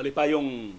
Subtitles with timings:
[0.00, 0.72] malipayong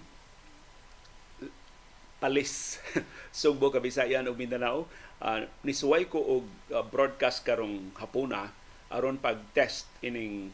[2.17, 2.81] palis
[3.29, 4.89] Sugbo, Kabisayan ug Mindanao.
[5.21, 8.49] Uh, nisuway ko og uh, broadcast karong hapuna
[8.89, 10.49] aron pag-test ining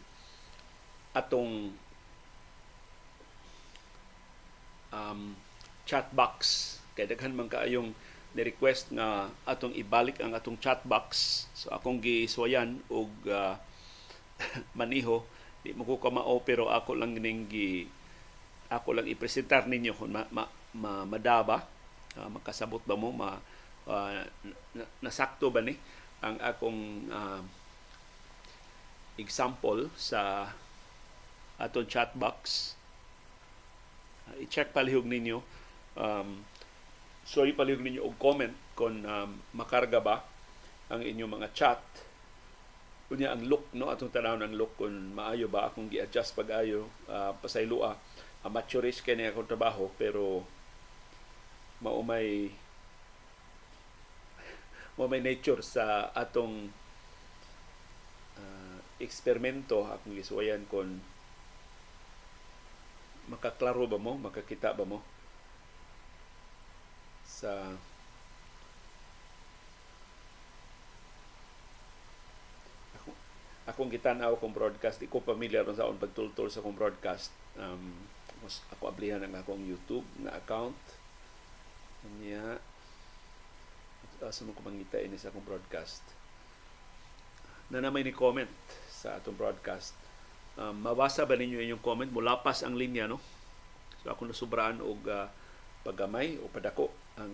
[1.16, 1.72] atong
[4.92, 5.32] um,
[5.88, 6.76] chat box.
[7.00, 7.96] Kay daghan man kaayong
[8.36, 11.48] ni-request nga atong ibalik ang atong chat box.
[11.56, 13.56] So akong giswayan og uh,
[14.80, 15.24] maniho.
[15.64, 17.97] Di mo ko kamao pero ako lang ning gi
[18.68, 20.44] ako lang ipresentar ninyo kung ma, ma,
[20.76, 21.64] ma madaba
[22.20, 23.40] uh, makasabot ba mo ma
[23.88, 24.22] uh,
[25.00, 25.78] nasakto ba ni
[26.20, 27.42] ang akong uh,
[29.22, 30.50] example sa
[31.58, 32.74] atong chat box.
[34.30, 35.42] Uh, i-check palihog ninyo.
[35.98, 36.46] Um,
[37.26, 40.26] sorry palihog ninyo og comment kung um, makarga ba
[40.90, 41.82] ang inyong mga chat.
[43.10, 43.90] Kunya ang look no?
[43.90, 47.98] Atong tanaw ng look kung maayo ba akong gi-adjust pag-ayo uh, pasaylua
[48.48, 50.48] amateurish kay akong trabaho pero
[51.84, 52.50] maumay
[54.98, 56.72] maumay nature sa atong
[58.40, 59.86] uh, eksperimento.
[59.86, 61.04] Akong gisuwayan kon
[63.28, 65.04] makaklaro ba mo makakita ba mo
[67.28, 67.76] sa
[72.98, 73.12] ako
[73.68, 75.04] akong gitan-aw kong broadcast.
[75.04, 77.30] Iko familiar sa akong pagtultol sa akong broadcast.
[77.60, 78.17] Um,
[78.74, 80.78] ako ablihan ang akong YouTube na account.
[82.22, 82.62] Niya.
[84.24, 86.02] Asa mo ko mangita ini sa akong broadcast?
[87.70, 88.50] Na naman ni comment
[88.90, 89.94] sa atong broadcast.
[90.58, 92.10] Um, mabasa ba ninyo inyong comment?
[92.10, 93.22] Mulapas ang linya no?
[94.02, 95.30] So ako nasubraan og uh,
[95.86, 97.30] paggamay o padako ang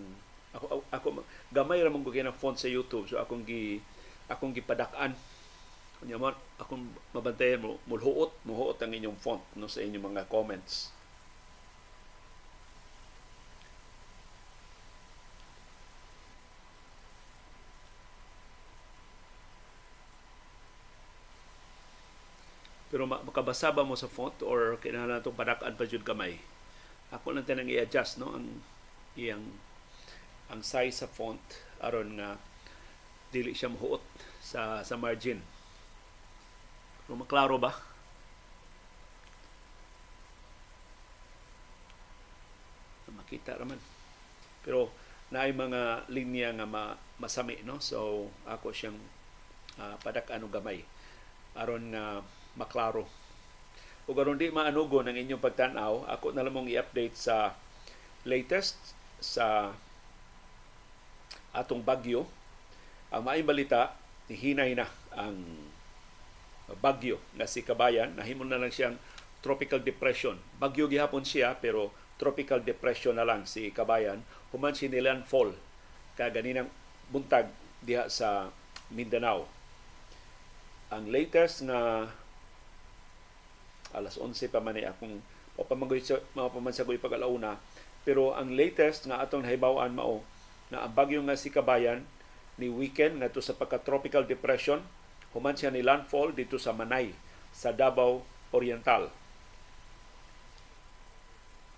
[0.53, 1.07] ako ako
[1.49, 3.07] gamay ra mong ng font sa YouTube.
[3.09, 3.79] So akong gi
[4.29, 5.15] akong gipadak-an
[6.03, 6.83] kunya mo akong
[7.15, 10.91] mabantayan mo mulhuot muhuot ang inyong font no sa inyong mga comments
[22.93, 26.37] Pero makabasa ba mo sa font or kinahanglan itong padakan pa jud kamay?
[27.09, 28.61] Ako lang tanang i-adjust no ang
[29.17, 29.41] iyang
[30.53, 31.41] ang size sa font
[31.81, 32.37] aron nga
[33.33, 34.05] dili siya mahuot
[34.45, 35.41] sa sa margin.
[37.07, 37.71] Kung maklaro ba?
[43.13, 43.77] Makita raman.
[44.65, 44.89] Pero
[45.29, 46.83] naay mga linya nga ma,
[47.17, 48.97] masami no so ako siyang
[49.81, 50.85] uh, padak-ano gamay
[51.57, 52.25] aron nga uh,
[52.57, 53.05] maklaro.
[54.09, 57.55] Ug aron di maanugo ng inyong pagtan-aw, ako na lamang i-update sa
[58.27, 58.75] latest
[59.23, 59.71] sa
[61.55, 62.27] atong bagyo.
[63.13, 63.95] Ang maayong balita,
[64.27, 65.37] hinay na ang
[66.79, 68.15] bagyo na si Kabayan.
[68.15, 68.95] Nahimo na lang siyang
[69.43, 70.39] tropical depression.
[70.59, 74.23] Bagyo gihapon siya pero tropical depression na lang si Kabayan.
[74.55, 75.51] Human si landfall
[76.13, 76.69] kaganinang
[77.09, 77.49] buntag
[77.83, 78.53] diha sa
[78.93, 79.49] Mindanao.
[80.93, 82.07] Ang latest na
[83.93, 85.21] alas 11 pa man akong
[85.53, 87.61] mapamangoy sa mapamansagoy pag alauna
[88.03, 90.25] pero ang latest nga atong nahibaw-an mao
[90.73, 92.01] na ang bagyo nga si Kabayan
[92.57, 94.81] ni weekend ngadto sa pagka tropical depression
[95.33, 97.11] human siya ni landfall dito sa Manay
[97.53, 98.21] sa Davao
[98.53, 99.09] Oriental.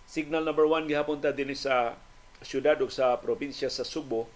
[0.05, 1.97] Signal number one gihapon ta din sa
[2.43, 4.27] syudad o sa probinsya sa Subo.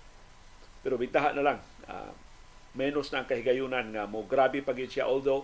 [0.80, 2.12] Pero bitaha na lang uh,
[2.76, 5.44] menos na ang kahigayunan nga mo grabe pag siya although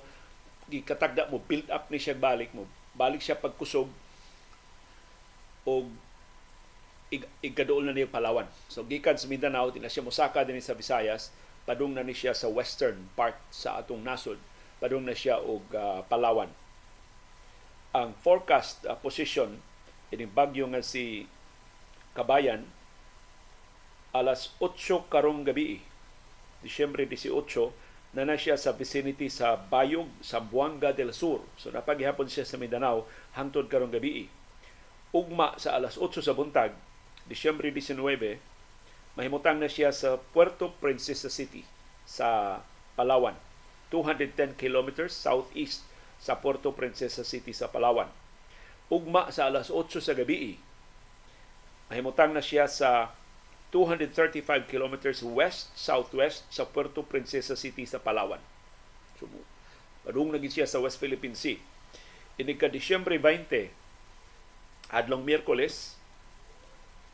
[0.72, 2.66] gikatagda mo build up ni siya balik mo.
[2.96, 3.92] Balik siya pagkusog
[5.68, 5.72] o
[7.12, 8.48] ig- igadool na niya Palawan.
[8.72, 11.30] So gikan sa Mindanao tina siya mosaka din sa Visayas
[11.66, 14.38] padung na ni siya sa western part sa atong nasod
[14.78, 16.50] padung na siya og uh, Palawan
[17.92, 19.60] ang forecast uh, position
[20.14, 21.26] ining bagyo nga si
[22.16, 22.70] Kabayan
[24.16, 25.84] alas 8 karong gabi
[26.66, 27.34] Disyembre 18
[28.16, 31.44] na na siya sa vicinity sa Bayog, sa Buanga del Sur.
[31.60, 33.04] So napaghihapon siya sa Mindanao
[33.36, 34.32] hangtod karong gabi.
[35.12, 36.72] Ugma sa alas 8 sa buntag,
[37.28, 38.40] Disyembre 19,
[39.16, 41.64] mahimutang na siya sa Puerto Princesa City
[42.04, 42.60] sa
[43.00, 43.36] Palawan.
[43.90, 45.88] 210 kilometers southeast
[46.20, 48.12] sa Puerto Princesa City sa Palawan.
[48.92, 50.60] Ugma sa alas 8 sa gabi,
[51.90, 53.16] mahimutang na siya sa
[53.74, 58.40] 235 kilometers west-southwest sa Puerto Princesa City sa Palawan.
[59.20, 59.28] So,
[60.06, 61.60] padung na siya sa West Philippine Sea.
[62.36, 63.72] Ini ka Disyembre 20,
[64.92, 65.98] adlong Miyerkules,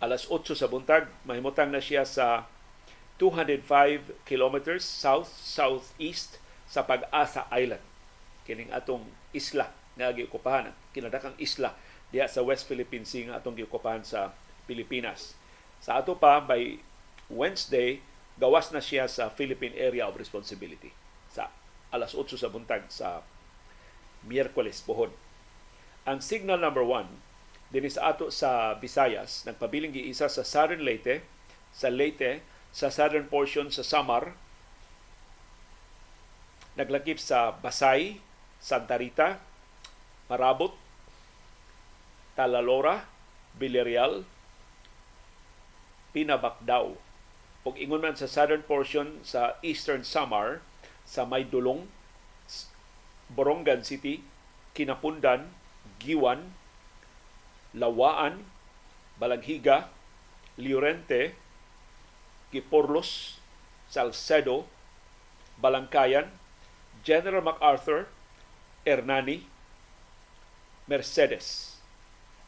[0.01, 2.49] alas 8 sa buntag, mahimutang na siya sa
[3.21, 7.85] 205 kilometers south-southeast sa Pag-asa Island.
[8.41, 11.77] Kining atong isla nga giokupahan, kinadakang isla
[12.09, 14.33] diha sa West Philippine Sea nga atong giokupahan sa
[14.65, 15.37] Pilipinas.
[15.77, 16.81] Sa ato pa by
[17.29, 18.01] Wednesday
[18.41, 20.89] gawas na siya sa Philippine Area of Responsibility
[21.29, 21.53] sa
[21.93, 23.21] alas 8 sa buntag sa
[24.25, 25.13] Miyerkules pohon.
[26.09, 27.30] Ang signal number 1
[27.71, 31.23] dinhi sa ato sa Visayas nagpabiling giisa sa Southern Leyte,
[31.71, 34.35] sa Leyte, sa southern portion sa Samar,
[36.79, 38.19] naglakip sa Basay,
[38.63, 39.39] Santa Rita,
[40.31, 40.71] Marabot,
[42.35, 43.03] Talalora,
[43.59, 44.23] Villarreal,
[46.15, 46.95] Pinabakdaw.
[47.67, 50.63] Ug ingon man sa southern portion sa Eastern Samar,
[51.03, 51.87] sa Maydulong,
[53.31, 54.23] Borongan City,
[54.71, 55.51] Kinapundan,
[55.99, 56.55] Giwan,
[57.77, 58.43] Lawaan,
[59.15, 59.87] Balaghiga,
[60.59, 61.35] Liorente,
[62.51, 63.39] Kiporlos,
[63.87, 64.67] Salcedo,
[65.61, 66.27] Balangkayan,
[67.05, 68.11] General MacArthur,
[68.83, 69.47] Hernani,
[70.89, 71.77] Mercedes.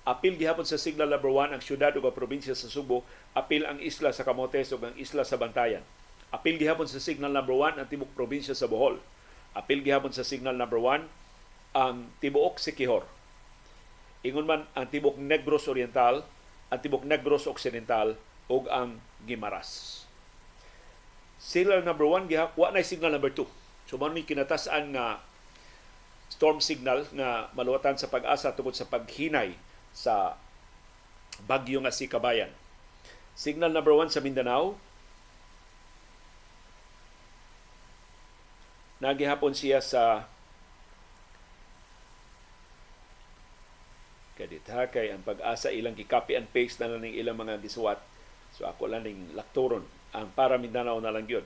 [0.03, 4.11] Apil gihapon sa signal number 1 ang syudad ug probinsya sa Subo, apil ang isla
[4.11, 5.79] sa Camotes ug ang isla sa Bantayan.
[6.27, 8.99] Apil gihapon sa signal number 1 ang tibok probinsya sa Bohol.
[9.55, 11.07] Apil gihapon sa signal number 1
[11.77, 13.07] ang tibuok Sikihor.
[14.23, 16.23] Ingon man ang tibok Negros Oriental,
[16.71, 18.15] ang tibok Negros Occidental
[18.47, 20.03] ug ang Gimaras.
[21.43, 23.43] Signal number 1 gihap wa na signal number 2.
[23.91, 25.19] So man ni kinatasan nga
[26.31, 29.59] storm signal nga maluwatan sa pag-asa tungod sa paghinay
[29.91, 30.39] sa
[31.43, 32.49] bagyo nga si Kabayan.
[33.35, 34.79] Signal number 1 sa Mindanao,
[39.03, 40.31] nagihapon siya sa
[44.73, 48.01] ha ang pag-asa ilang gi-copy and paste na lang ilang mga gisuwat.
[48.53, 51.45] So ako lang ning laktoron ang para Mindanao na lang gyud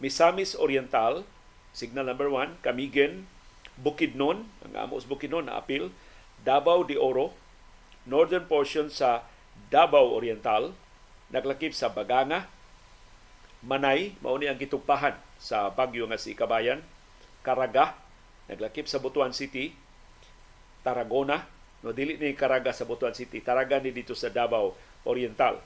[0.00, 1.28] Misamis Oriental
[1.76, 3.28] signal number 1 Kamigen
[3.76, 5.92] Bukidnon ang amos Bukidnon na apil
[6.40, 7.36] Davao de Oro
[8.08, 9.28] northern portion sa
[9.68, 10.72] Davao Oriental
[11.28, 12.48] naglakip sa Baganga
[13.62, 16.80] Manay mao ni ang gitugpahan sa bagyo nga si Kabayan
[17.44, 17.94] Caraga
[18.48, 19.76] naglakip sa Butuan City
[20.80, 21.44] Tarragona
[21.82, 25.58] no dili ni Caraga sa Butuan City Taraga ni dito sa Davao Oriental.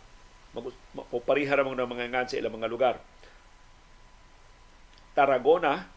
[0.97, 2.97] Magpariha ra mga mga ngan sa ilang mga lugar.
[5.13, 5.89] Tarragona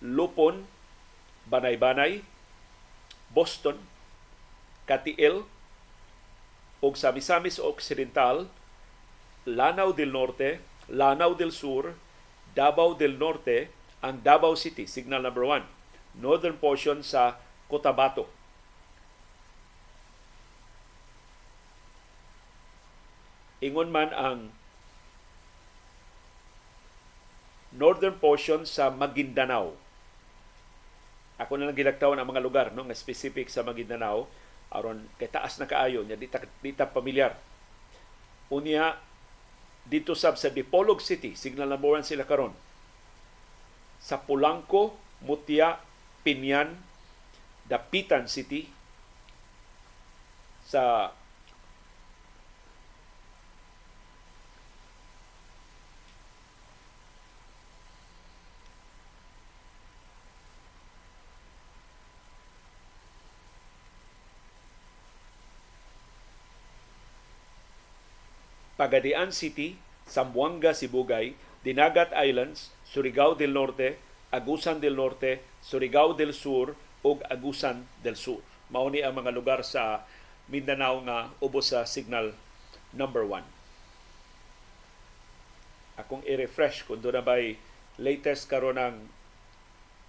[0.00, 0.64] Lupon
[1.48, 2.24] Banay-Banay
[3.32, 3.76] Boston
[4.88, 5.44] Katiil
[6.80, 7.12] ug sa
[7.64, 8.48] Occidental
[9.44, 11.96] Lanao del Norte Lanao del Sur
[12.54, 13.68] Davao del Norte
[14.00, 15.66] ang Davao City signal number 1
[16.22, 17.36] northern portion sa
[17.66, 18.37] Cotabato
[23.58, 24.50] ingon man ang
[27.74, 29.74] northern portion sa Maguindanao.
[31.38, 34.26] Ako na lang gilagtawan ang mga lugar no nga specific sa Maguindanao
[34.68, 37.36] aron kay taas na kaayo nya dita dita pamilyar.
[38.52, 38.96] Unya
[39.88, 42.52] dito sab sa Dipolog City, signal number 1 sila karon.
[44.04, 44.92] Sa Pulangco,
[45.24, 45.80] Mutia,
[46.20, 46.76] Pinyan,
[47.64, 48.68] Dapitan City,
[50.68, 51.16] sa
[68.78, 69.74] Pagadian City,
[70.06, 71.34] Zamboanga, Sibugay,
[71.66, 73.98] Dinagat Islands, Surigao del Norte,
[74.30, 78.38] Agusan del Norte, Surigao del Sur ug Agusan del Sur.
[78.70, 80.06] Mao ni ang mga lugar sa
[80.46, 82.32] Mindanao nga ubos sa signal
[82.94, 83.42] number 1.
[85.98, 87.58] Akong i-refresh kung doon na ba'y
[87.98, 88.96] latest karon ng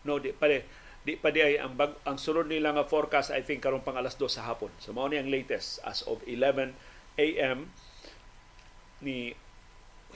[0.06, 3.42] no di pa di pa di ay ang bag, ang sunod nila nga forecast I
[3.42, 4.70] think karon pang alas 2 sa hapon.
[4.78, 6.78] So mao ni ang latest as of 11
[7.18, 7.74] AM
[9.00, 9.34] ni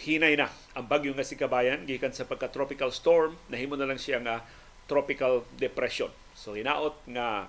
[0.01, 4.01] hinay na ang bagyo nga si Kabayan gikan sa pagka tropical storm nahimo na lang
[4.01, 4.41] siya nga
[4.89, 6.09] tropical depression.
[6.33, 7.47] So hinaot nga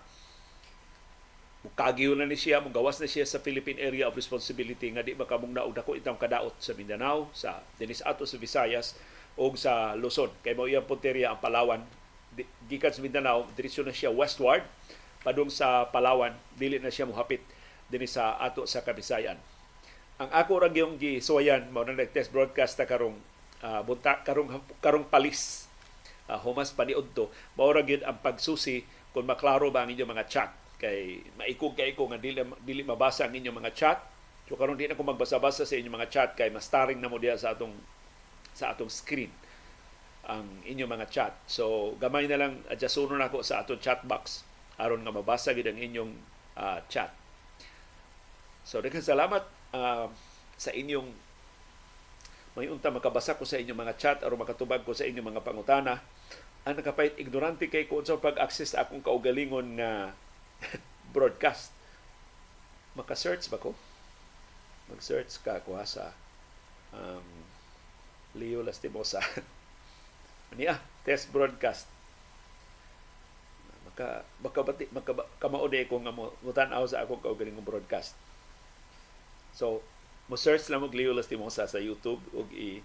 [1.64, 5.24] mukagyo na ni siya mugawas na siya sa Philippine Area of Responsibility nga di ba
[5.24, 8.92] kamong naog dako itang kadaot sa Mindanao sa dinis ato sa Visayas
[9.40, 10.30] o sa Luzon.
[10.44, 11.80] Kay mao iyang punteriya ang Palawan.
[12.68, 14.62] Gikan sa Mindanao diretso na siya westward.
[15.24, 17.40] Padung sa Palawan dili na siya mohapit
[17.88, 19.40] dinhi sa ato sa Kabisayan
[20.14, 23.18] ang ako ra gyung gisuwayan mao na nag-test broadcast ta karong
[23.66, 25.66] uh, bunta karong karong palis.
[26.24, 27.28] Uh, humas paniudto
[27.58, 30.50] mao ra gyud ang pagsusi kung maklaro ba ang inyong mga chat.
[30.78, 33.98] Kay maikog kay ko nga dili dili mabasa ang inyong mga chat.
[34.46, 37.34] So karon di na ko magbasa-basa sa inyong mga chat kay mastaring na mo diya
[37.34, 37.74] sa atong
[38.54, 39.32] sa atong screen
[40.30, 41.32] ang inyong mga chat.
[41.50, 44.46] So gamay na lang adjustunon nako sa atong chat box
[44.78, 46.12] aron nga mabasa gid ang inyong
[46.58, 47.10] uh, chat.
[48.64, 49.44] So, daghang salamat
[49.74, 50.06] uh,
[50.54, 51.10] sa inyong
[52.54, 55.98] may unta makabasa ko sa inyong mga chat o makatubag ko sa inyong mga pangutana.
[56.62, 60.14] Ang nakapait ignorante kay kung sa pag-access sa akong kaugalingon nga
[61.14, 61.74] broadcast.
[62.94, 63.74] Maka-search ba ko?
[64.86, 66.14] Mag-search ka kuha sa
[66.94, 67.26] um,
[68.38, 69.18] Leo Lastimosa.
[70.54, 71.90] Niya, test broadcast
[73.94, 78.18] maka baka bati maka kamaode ko nga mo mutan-aw sa akong kaugalingong broadcast
[79.54, 79.80] so
[80.26, 82.80] mo search lang og Leo Lastimosa sa YouTube ug i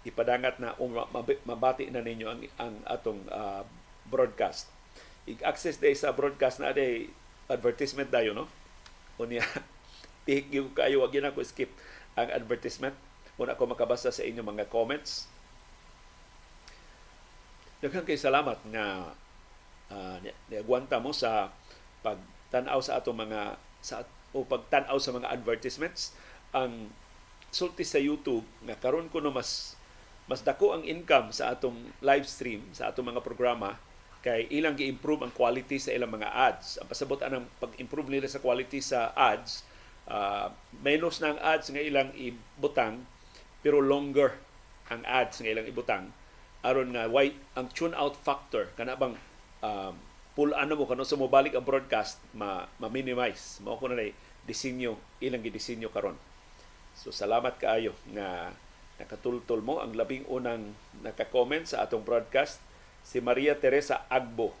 [0.00, 0.96] ipadangat na um,
[1.44, 3.60] mabati na ninyo ang ang atong uh,
[4.08, 4.72] broadcast.
[5.28, 7.12] I-access day sa broadcast na day
[7.52, 8.48] advertisement dayo no?
[9.20, 9.44] Unya
[10.24, 11.68] tihik kayo wag na ko skip
[12.16, 12.96] ang advertisement.
[13.36, 15.28] Kung ako makabasa sa inyong mga comments.
[17.80, 19.16] Daghang kay salamat nga
[19.88, 20.16] uh,
[20.48, 21.52] niagwanta mo sa
[22.04, 26.14] pagtanaw sa ato mga sa o pagtanaw sa mga advertisements
[26.54, 26.90] ang
[27.50, 29.74] sulti sa YouTube nga karon ko no mas
[30.30, 33.74] mas dako ang income sa atong live stream sa atong mga programa
[34.20, 36.76] kay ilang gi-improve ang quality sa ilang mga ads.
[36.76, 39.64] Ang pasabot anang pag-improve nila sa quality sa ads,
[40.12, 40.52] uh,
[40.84, 43.08] menos na ang ads nga ilang ibutang
[43.64, 44.36] pero longer
[44.92, 46.12] ang ads nga ilang ibutang
[46.60, 49.16] aron nga why ang tune out factor kana bang
[49.64, 49.96] um,
[50.34, 53.58] pull ano mo kano sa mobalik ang broadcast ma, ma-minimize.
[53.66, 53.98] Mao ko na
[54.46, 56.16] disenyo ilang gidisenyo karon.
[56.94, 58.54] So salamat kaayo nga
[59.02, 59.82] nakatultol mo.
[59.82, 62.62] Ang labing unang naka-comment sa atong broadcast
[63.02, 64.54] si Maria Teresa Agbo.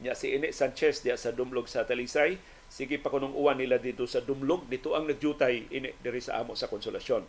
[0.00, 2.40] Nya si Ine Sanchez diya sa Dumlog sa Talisay.
[2.70, 4.70] Sige pa kunong uwan nila dito sa Dumlog.
[4.70, 7.26] Dito ang nagjutay ini diri sa amo sa konsolasyon.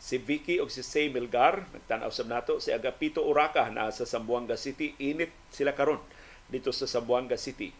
[0.00, 2.56] Si Vicky o si Say Milgar nagtanaw sa nato.
[2.62, 4.96] Si Agapito Uraca na sa Zamboanga City.
[5.02, 6.00] Init sila karon
[6.48, 7.72] dito sa Zamboanga City.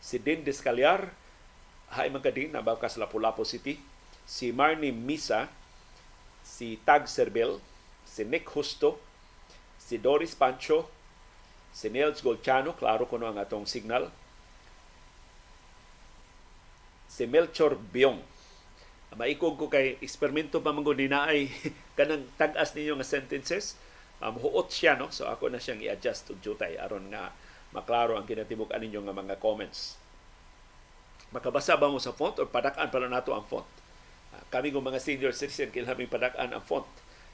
[0.00, 1.12] Si Din Descaliar,
[1.92, 3.80] hay man kadin na sa Lapu-Lapu City.
[4.24, 5.50] Si Marnie Misa,
[6.44, 7.58] si Tag Serbel,
[8.06, 9.00] si Nick Justo,
[9.76, 10.86] si Doris Pancho,
[11.74, 14.08] si Nels Golchano, klaro ko no ang atong signal.
[17.10, 18.22] Si Melchor Biong,
[19.18, 21.50] maikog ko kay eksperimento pa ni naay
[21.98, 23.74] kanang tag-as ninyo nga sentences
[24.22, 27.34] um, huot siya no so ako na siyang i-adjust og jutay aron nga
[27.70, 29.96] maklaro ang kinatibuk-an ninyo nga mga comments.
[31.30, 33.66] Makabasa ba mo sa font o padakan pala nato ang font?
[34.34, 36.86] Uh, kami ng mga senior citizen kailangan padakan ang font.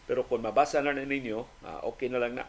[0.05, 2.45] Pero kung mabasa na, ninyo, uh, okay na lang na.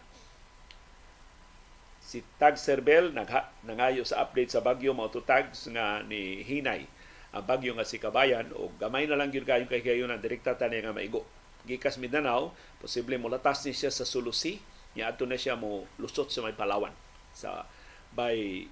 [2.03, 6.87] Si Tag Serbel nagha, nangayo sa update sa bagyo mao to tags nga ni Hinay
[7.35, 10.55] ang bagyo nga si Kabayan o gamay na lang gyud kayo kay kayo na direkta
[10.55, 11.27] tani nga maigo.
[11.67, 14.63] Gikas Mindanao, posible mo latas ni siya sa Sulusi,
[14.95, 16.95] niya ato na siya mo lusot sa may Palawan
[17.35, 17.67] sa
[18.15, 18.65] by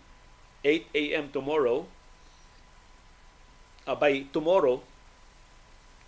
[0.66, 1.30] 8 a.m.
[1.30, 1.86] tomorrow,
[3.86, 4.82] uh, by tomorrow,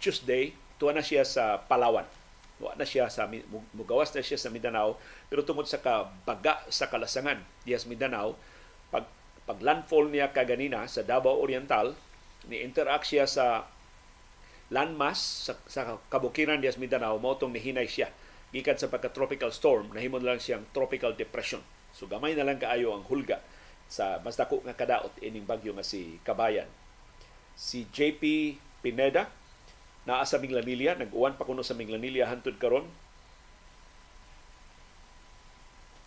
[0.01, 2.10] Tuesday, tuwa na siya sa Palawan.
[2.57, 3.29] Tuwa na siya sa,
[3.77, 4.98] mugawas na siya sa Mindanao,
[5.29, 7.38] pero tungod sa kabaga sa kalasangan
[7.69, 8.34] diya sa Mindanao,
[8.89, 9.05] pag,
[9.46, 11.93] pag landfall niya kaganina sa Davao Oriental,
[12.50, 13.69] ni interact siya sa
[14.74, 18.10] landmass sa, sa kabukiran diya sa Mindanao, motong nihinay siya.
[18.50, 21.62] Gikan sa pagka-tropical storm, nahimon lang siyang tropical depression
[21.98, 23.42] So gamay na lang kaayo ang hulga
[23.89, 26.70] sa mas dako nga kadaot ining bagyo nga si Kabayan.
[27.58, 28.22] Si JP
[28.86, 29.25] Pineda
[30.06, 32.86] naa sa Minglanilla, nag-uwan pa kuno sa Minglanilla hantud karon.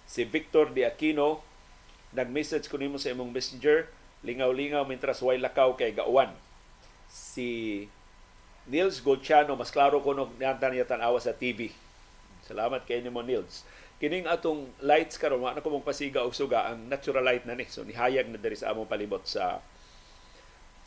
[0.06, 1.42] Si Victor De Aquino
[2.14, 3.86] nag-message ko nimo sa imong messenger,
[4.26, 6.30] lingaw-lingaw mintras way lakaw kay gauwan.
[7.10, 7.86] Si
[8.70, 11.74] Nils Golchano, mas klaro ko nung niya tanawa sa TV.
[12.46, 13.66] Salamat kay nimo Nils
[14.00, 17.68] kining atong lights karon na ko mong pasiga og suga ang natural light na ni.
[17.68, 19.60] So nihayag na diri sa among palibot sa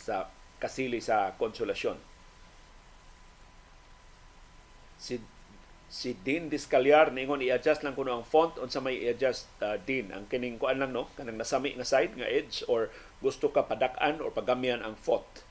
[0.01, 0.25] sa
[0.57, 2.01] kasili sa konsolasyon.
[4.97, 5.21] Si
[5.93, 8.57] si Dean Discalyar ningon i-adjust lang kuno ang font.
[8.57, 10.09] Unsa may i-adjust uh, Dean?
[10.09, 11.05] Ang kining kuan lang no?
[11.13, 12.89] Kanang nasami nga side nga edge or
[13.21, 15.45] gusto ka padak-an or pagamian ang font.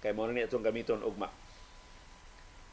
[0.00, 1.28] Kay mo ni atong gamiton ugma.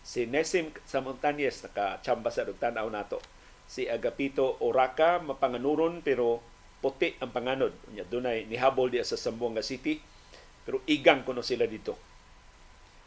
[0.08, 3.33] Si Nesim sa Montañez naka chamba sa tan-aw nato
[3.68, 6.44] si Agapito Oraka mapanganuron pero
[6.84, 7.72] puti ang panganod.
[7.96, 10.04] Nya dunay nihabol diya sa Zamboanga City
[10.68, 11.96] pero igang kuno sila dito.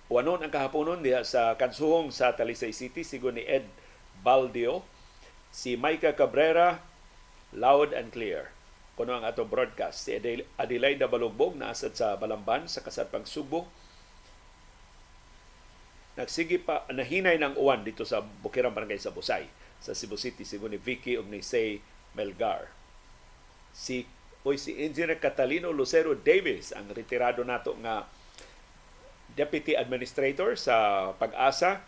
[0.07, 3.67] Wanon ang kahaponon diya sa kansuhong sa Talisay City sigon ni Ed
[4.23, 4.87] Baldio,
[5.51, 6.81] si Maika Cabrera
[7.53, 8.55] loud and clear.
[8.97, 10.17] Kuno ang atong broadcast si
[10.57, 13.69] Adelaide Balogbog naasad sa Balamban sa Kasarpang Subo.
[16.17, 19.45] Nagsigi pa nahinay ng uwan dito sa Bukirang Barangay sa Busay
[19.87, 21.79] sa Cebu City sigon ni Vicky og ni Say
[22.19, 22.67] Melgar.
[23.71, 24.03] Si
[24.43, 28.07] o si Engineer Catalino Lucero Davis ang retirado nato nga
[29.39, 31.83] Deputy Administrator sa Pag-asa.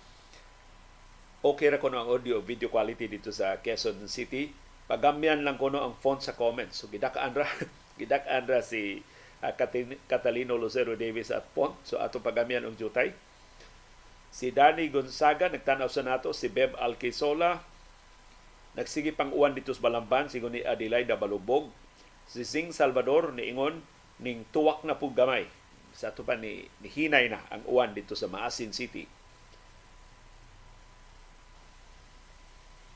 [1.42, 4.50] Okay ra ko ang audio video quality dito sa Quezon City.
[4.90, 6.82] Pagamyan lang ko no ang font sa comments.
[6.82, 7.46] So gidakaan ra
[8.00, 9.02] gidakaan ra si
[9.42, 9.54] uh,
[10.10, 11.78] Catalino Lucero Davis at font.
[11.86, 13.14] So ato pagamyan og jutay.
[14.34, 17.64] Si Danny Gonzaga nagtanaw sa nato si Beb Alquisola
[18.78, 21.74] nagsige pang uwan dito sa Balamban sigon ni Adelaida Balubog
[22.30, 23.82] si Zing Salvador ni ingon
[24.22, 25.50] ning tuwak na pug gamay
[25.98, 29.02] sa ato pa ni, ni hinay na ang uwan dito sa Maasin City.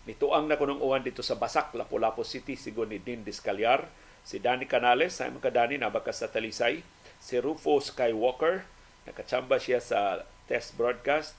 [0.07, 3.87] Nituang na kunong uwan dito sa Basak, Lapu-Lapu City, sigon ni Din Discalyar.
[4.23, 6.83] Si Danny Canales, sa mga Dani, nabakas sa Talisay.
[7.23, 8.67] Si Rufo Skywalker,
[9.07, 11.39] nakachamba siya sa test broadcast.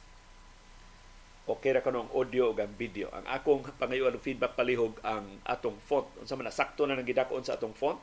[1.43, 3.11] Okay ra kanong audio ug video.
[3.11, 6.07] Ang akong pangayon feedback palihog ang atong font.
[6.23, 7.99] Unsa man sakto na nang gidakon sa atong font.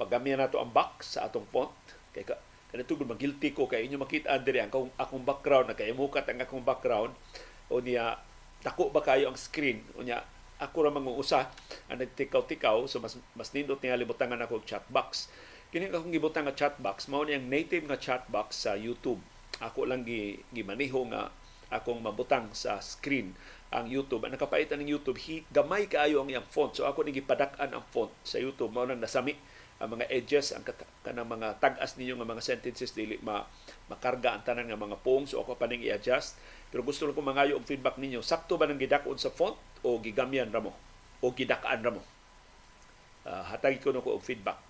[0.00, 1.68] Paggamyan nato ang box sa atong font
[2.16, 2.24] kay
[2.70, 6.22] Kaya tugod magilty ko kay inyo makita diri ang akong, akong background na kay mukat
[6.30, 7.10] ang akong background
[7.66, 8.14] o niya
[8.62, 10.22] dako ba kayo ang screen o niya
[10.62, 11.50] ako ra mangungusa
[11.90, 15.26] ang nagtikaw-tikaw so mas mas nindot niya libutangan ako chat box
[15.74, 19.18] kini akong gibutang nga chat box mao ni ang native nga chat box sa YouTube
[19.58, 21.26] ako lang gi gimaniho nga
[21.70, 23.32] akong mabutang sa screen
[23.70, 24.26] ang YouTube.
[24.26, 26.74] Ang nakapait ang YouTube hi, gamay kaayo ang iyang font.
[26.74, 28.74] So ako ni gipadak-an ang font sa YouTube.
[28.74, 29.38] Mao nang nasami
[29.80, 30.60] ang mga edges ang
[31.00, 33.48] kanang mga tag-as ninyo nga mga sentences dili ma
[33.88, 35.32] makarga ang tanan nga mga poems.
[35.32, 36.36] O ako pa ning i-adjust.
[36.68, 38.20] Pero gusto ko mangayo og feedback ninyo.
[38.20, 40.76] Sakto ba nang gidakon sa font o gigamyan ra mo?
[41.24, 42.02] O gidakaan ra mo?
[43.24, 44.60] Uh, hatag ko na ko og feedback.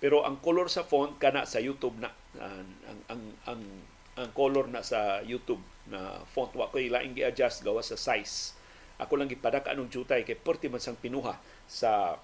[0.00, 2.14] Pero ang color sa font kana sa YouTube na.
[2.38, 3.60] Uh, ang ang ang
[4.16, 5.60] ang color na sa YouTube
[5.92, 8.56] na font wa ko ilaing gi-adjust gawa sa size
[8.96, 11.36] ako lang gipadak anong jutay kay perti man sang pinuha
[11.68, 12.16] sa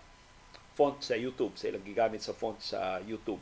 [0.72, 3.40] font sa YouTube, sa ilang gigamit sa font sa YouTube.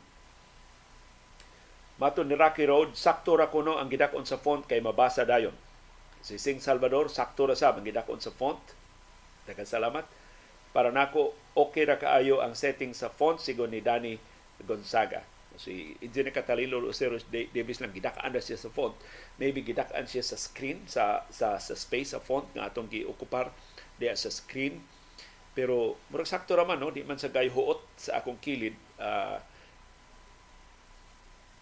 [2.03, 5.55] Mato ni Rocky Road, sakto ra kuno ang gidakon sa font kay mabasa dayon.
[6.24, 8.59] Si Sing Salvador, sakto ra sab ang gidakon sa font.
[9.46, 10.05] Daghang salamat.
[10.74, 14.18] Para nako okay ra kaayo ang setting sa font sigon ni Danny
[14.66, 15.22] Gonzaga.
[15.61, 18.96] Si Engineer Catalino Lucero Davis lang gidakaan na siya sa font.
[19.37, 23.53] Maybe gidakaan siya sa screen sa sa sa space sa font nga atong giokupar
[24.01, 24.81] diya sa screen
[25.51, 29.37] pero murag sakto ra man no, di man sa gayhuot sa akong kilid uh,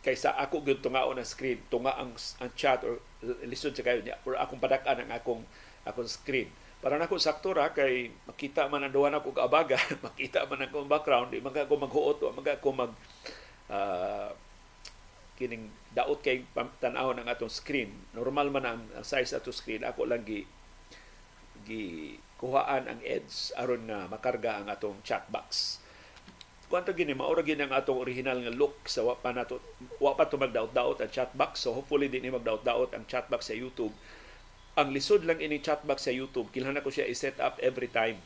[0.05, 3.03] kaysa ako gyud tungaon ang screen, tunga ang, ang chat or
[3.45, 5.43] lisod sa kayo niya or akong padakan ang akong
[5.83, 6.53] akong screen.
[6.79, 9.75] Para nako sakto ra kay makita man ang duha nako kaabaga,
[10.07, 12.93] makita man ang background, di man ako maghuot o mag ako mag
[13.69, 14.33] uh,
[15.39, 17.95] kining daot kay tan-aw ng atong screen.
[18.13, 20.43] Normal man ang, ang size ato screen, ako lang gi
[21.69, 25.79] gi kuhaan ang edge aron na makarga ang atong chat box.
[26.69, 29.59] Kwanto gini maura gini ang atong original nga look sa wa pa nato
[29.99, 33.95] wa pa magdaot-daot ang chat box so hopefully din magdaot-daot ang chat box sa YouTube.
[34.79, 38.21] Ang lisod lang ini chat box sa YouTube kinahanglan ko siya i-set up every time.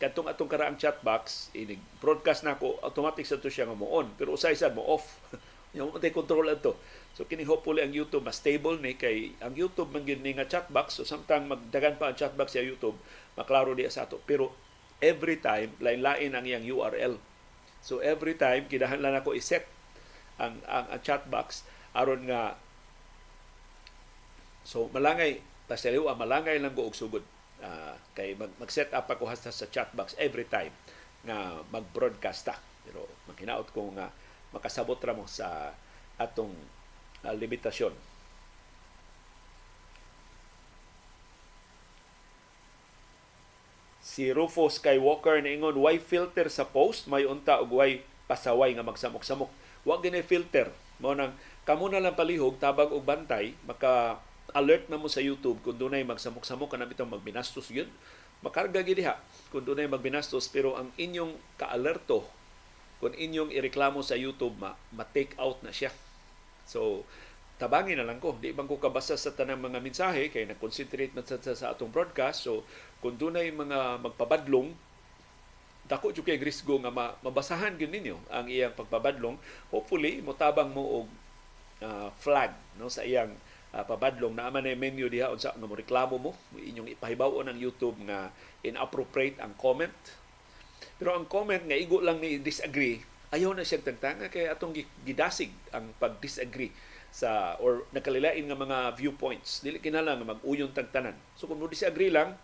[0.00, 3.84] Katong atong karaang chat box ini broadcast na ko automatic sa to siya nga mo
[3.92, 5.20] on pero usay sad mo off.
[5.76, 6.74] Yung mo control ato.
[7.12, 10.66] So kini hopefully ang YouTube mas stable ni kay ang YouTube man gyud nga chat
[10.72, 12.96] box so samtang magdagan pa ang chat box sa YouTube
[13.36, 14.18] maklaro diya sa ato.
[14.24, 14.50] Pero
[15.04, 17.16] every time, lain-lain ang iyang URL.
[17.80, 19.64] So every time, kidahan lang ako iset
[20.40, 22.56] ang, ang, ang chat box aron nga
[24.64, 27.22] so malangay pasaliw ang malangay lang ko og sugod
[27.60, 30.72] uh, kay mag, mag-set up ako hasta sa chat box every time
[31.24, 32.56] nga mag-broadcast ta.
[32.84, 34.08] Pero magkinaot ko nga
[34.50, 35.72] makasabot ra mo sa
[36.16, 36.52] atong
[37.24, 37.92] uh, limitasyon.
[44.00, 47.06] Si Rufo Skywalker na ingon why filter sa post?
[47.06, 49.50] May unta og why pasaway nga magsamok-samok.
[49.86, 50.72] Wa gini filter.
[50.98, 54.18] Mo nang kamo na lang palihog tabag og bantay maka
[54.54, 57.90] alert na mo sa YouTube kung dunay magsamok-samok kana bitong magbinastos gyud
[58.40, 59.20] makarga gid diha
[59.52, 62.24] kung dunay magbinastos pero ang inyong kaalerto
[63.00, 65.92] kung inyong ireklamo sa YouTube ma, ma-take out na siya
[66.68, 67.04] so
[67.60, 68.40] tabangin na lang ko.
[68.40, 72.48] Di bang ko kabasa sa tanang mga mensahe kay na-concentrate man sa, sa atong broadcast.
[72.48, 72.64] So,
[73.04, 74.72] kung dunay mga magpabadlong,
[75.84, 79.36] dako jud kay risgo nga ma, mabasahan gyud ninyo ang iyang pagpabadlong.
[79.68, 81.06] Hopefully, motabang mo og
[81.84, 83.36] uh, flag no sa iyang
[83.74, 86.32] uh, pabadlong na man menu diha unsa nga mo reklamo mo?
[86.56, 88.34] Inyong ipahibaw ang YouTube nga
[88.66, 89.94] inappropriate ang comment.
[90.96, 94.74] Pero ang comment nga igo lang ni disagree ayaw na siyang tagtanga kay atong
[95.06, 96.74] gidasig ang pag-disagree
[97.10, 99.62] sa or nakalilain nga mga viewpoints.
[99.62, 101.14] Dili kinahanglan nga mag-uyon tagtanan.
[101.38, 102.34] So kung mo disagree lang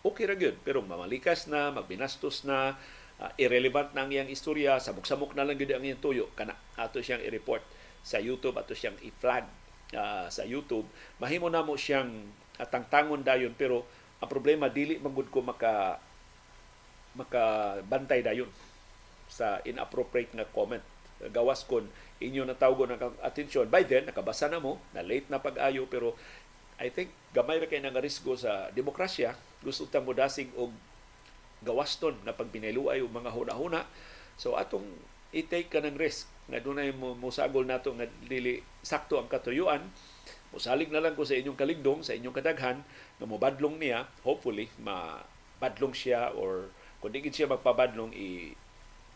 [0.00, 0.56] okay ra gyud.
[0.64, 2.76] Pero mamalikas na magbinastos na
[3.20, 7.04] uh, irrelevant na ang iyang istorya, samok-samok na lang gid ang iyang tuyo kana ato
[7.04, 7.60] siyang i-report
[8.00, 9.44] sa YouTube ato siyang i-flag
[9.94, 10.84] uh, sa YouTube
[11.22, 12.10] mahimo na mo siyang
[12.58, 13.86] tangtangon dayon pero
[14.18, 16.02] ang problema dili magud ko maka
[17.14, 18.50] makabantay dayon
[19.28, 20.82] sa inappropriate nga comment.
[21.30, 21.86] Gawas kon
[22.18, 23.70] inyo natawgo ng atensyon.
[23.70, 26.14] By then nakabasa na mo na late na pag-ayo pero
[26.78, 30.70] I think gamay ra kay nga risgo sa demokrasya gusto ta mo dasig og
[31.58, 33.82] gawaston na pagpiniluay og mga huna-huna.
[34.38, 34.86] So atong
[35.34, 39.84] i-take ka ng risk nga dunay mo musagol nato nga dili sakto ang katuyuan
[40.48, 42.80] musalig na lang ko sa inyong kaligdong sa inyong kadaghan
[43.20, 44.08] nga mobadlong niya.
[44.24, 45.20] Hopefully ma
[45.60, 46.72] badlong siya or
[47.02, 48.54] kung di siya magpabadlong i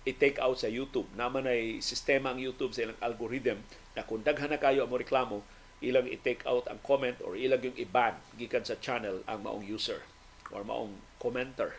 [0.02, 1.06] i-take out sa YouTube.
[1.14, 3.62] Naman ay sistema ang YouTube sa ilang algorithm
[3.94, 5.46] na kung daghan na kayo ang mo reklamo,
[5.78, 10.02] ilang i-take out ang comment or ilang yung i-ban gikan sa channel ang maong user
[10.50, 11.70] or maong commenter.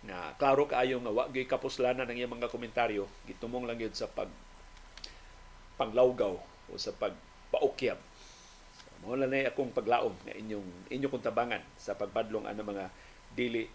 [0.00, 3.04] Na klaro kaayo nga wa kapuslanan ang iyang mga komentaryo.
[3.28, 4.32] Gitumong lang yun sa pag
[5.76, 8.00] panglawgaw o sa pagpaukyab
[9.02, 12.88] mao na akong paglaom nga inyong inyo kong tabangan sa pagbadlong ang mga
[13.34, 13.66] dili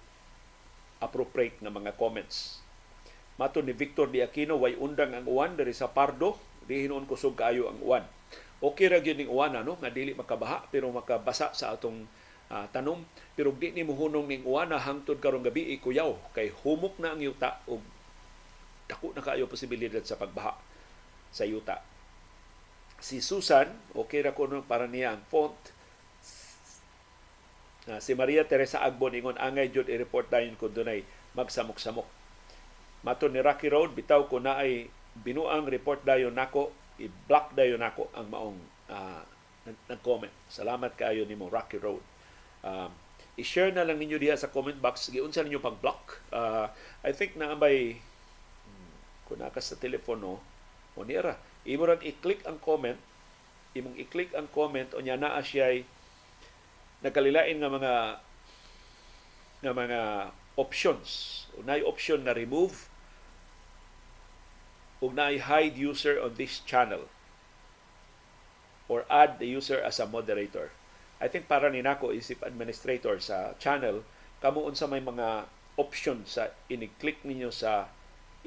[1.03, 2.63] appropriate nga mga comments
[3.38, 7.38] Mato ni Victor Di Aquino, way undang ang uwan dari sa Pardo, di hinuon kusog
[7.38, 8.03] kaayo ang uwan.
[8.57, 12.10] Okay ra gyud ning uwan ano, nga dili makabaha pero makabasa sa atong
[12.49, 13.05] uh, tanom.
[13.38, 17.21] Pero di ni muhunong ning uwan na hangtod karong gabi ikuyaw kay humok na ang
[17.21, 17.77] yuta ug
[18.89, 20.57] dako na kaayo posibilidad sa pagbaha
[21.29, 21.77] sa yuta.
[22.97, 25.55] Si Susan, okay ra kuno para niya ang font.
[27.88, 31.07] Uh, si Maria Teresa Agbon ingon angay jud i-report dayon kun dunay
[31.39, 32.17] magsamok-samok
[33.05, 34.89] Mato ni Rocky Road, bitaw ko na ay
[35.21, 39.23] binuang report dayon nako, i-block dayon nako ang maong uh,
[39.88, 40.33] nag-comment.
[40.49, 42.01] Salamat kaayo nimo Rocky Road.
[42.65, 42.89] Um,
[43.38, 46.19] i-share na lang ninyo diha sa comment box giunsa ninyo pag-block.
[46.33, 46.67] Uh,
[47.05, 48.01] I think na ambay
[48.65, 48.93] hmm,
[49.29, 50.41] kung naka sa telepono
[50.97, 52.97] o nira, imo ran i-click ang comment,
[53.75, 55.84] imong i-click ang comment o niya naa siya
[57.03, 57.93] nagkalilain nga mga
[59.62, 60.01] nga mga
[60.58, 61.45] options.
[61.60, 62.89] Unay option na remove
[64.97, 67.06] ug naay hide user on this channel
[68.89, 70.73] or add the user as a moderator.
[71.21, 74.01] I think para ni nako isip administrator sa channel
[74.41, 77.89] kamo unsa may mga option sa ini-click ninyo sa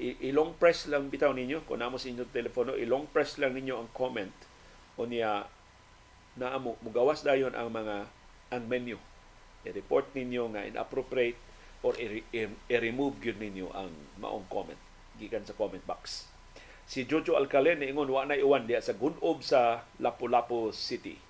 [0.01, 3.89] ilong press lang bitaw ninyo kung namo sa inyong telepono ilong press lang ninyo ang
[3.93, 4.33] comment
[4.97, 5.45] o niya
[6.41, 8.09] na mo mugawas dayon ang mga
[8.51, 8.97] ang menu
[9.69, 11.37] i-report ninyo nga inappropriate
[11.85, 11.97] or
[12.69, 14.81] i-remove gyud ninyo ang maong comment
[15.21, 16.29] gikan sa comment box.
[16.89, 21.21] Si Jojo Alcalen ingon wa na iwan diya sa gunob sa Lapu-Lapu City.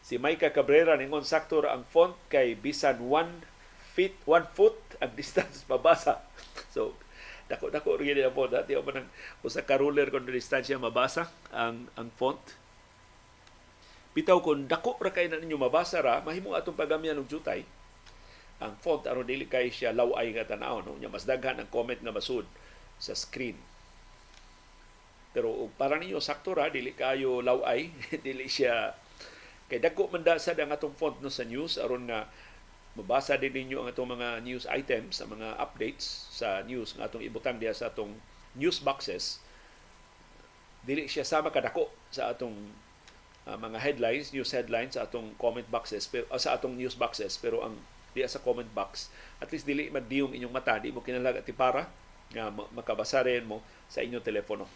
[0.00, 3.44] Si Maika Cabrera ningon sakto ang font kay bisan 1
[3.92, 6.22] feet 1 foot ang distance mabasa.
[6.70, 6.94] So
[7.48, 9.08] dako dako rin ang font dati man
[9.40, 12.40] usa ka ruler kon distansya mabasa ang ang font.
[14.12, 17.64] Bitaw kon dako ra kay na ninyo mabasa ra mahimo atong pagamyan og jutay.
[18.60, 21.00] Ang font aron dili kay siya laway nga tan-aw no?
[21.00, 22.44] Nya mas daghan ang comment nga masud
[23.00, 23.56] sa screen.
[25.32, 27.88] Pero para ninyo sakto ra dili kayo laway
[28.26, 28.92] dili siya
[29.72, 32.28] kay dagko man sad ang atong font no sa news aron nga
[32.98, 37.22] mabasa din ninyo ang atong mga news items sa mga updates sa news nga atong
[37.22, 38.10] ibutang diha sa atong
[38.58, 39.38] news boxes
[40.82, 42.54] dili siya sama kadako sa atong
[43.46, 47.38] uh, mga headlines news headlines sa atong comment boxes pero uh, sa atong news boxes
[47.38, 47.78] pero ang
[48.18, 49.12] diya sa comment box.
[49.38, 51.86] At least dili magdiyong inyong mata, di mo kinalag at para
[52.34, 54.66] nga makabasa rin mo sa inyong telepono.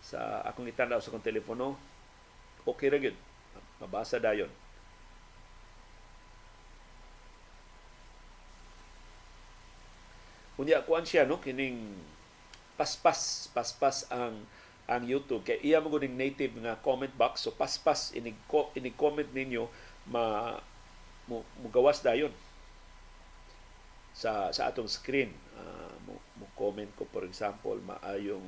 [0.00, 1.76] Sa akong itanaw sa akong telepono,
[2.64, 3.14] okay ra gyud.
[3.78, 4.48] Mabasa dayon.
[10.60, 11.80] Unya kuan siya no kining
[12.76, 14.44] paspas paspas ang
[14.90, 18.34] ang YouTube kay iya mo native nga comment box so paspas inig
[18.76, 19.70] inig comment ninyo
[20.10, 20.58] ma
[21.62, 22.34] mugawas dayon
[24.12, 28.44] sa sa atong screen uh, mo, mo comment ko for example maayong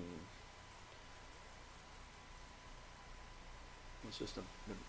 [4.12, 4.80] Sus, nag, nag,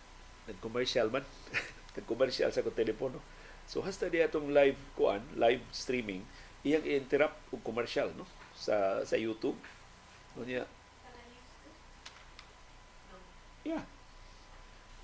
[0.51, 1.23] nag-commercial man.
[1.95, 3.23] nag-commercial sa kong telepono.
[3.65, 6.21] So, hasta di atong live kuan, live streaming,
[6.65, 8.25] iyang i-interrupt og commercial no
[8.57, 9.55] sa sa YouTube.
[10.35, 10.65] Unya.
[13.61, 13.85] Yeah.